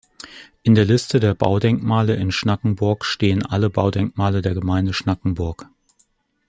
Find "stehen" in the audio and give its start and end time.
3.05-3.45